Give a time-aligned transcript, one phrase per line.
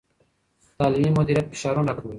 [0.77, 2.09] تعلیمي مدیریت فشارونه راکموي.